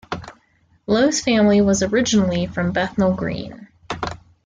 [0.87, 3.67] Lowe's family was originally from Bethnal Green.